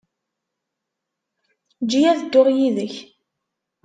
[1.81, 2.95] Eǧǧ-iyi ad dduɣ yid-k.